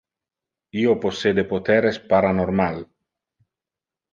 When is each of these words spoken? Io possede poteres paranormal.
Io 0.83 0.95
possede 1.03 1.45
poteres 1.51 1.99
paranormal. 2.15 2.81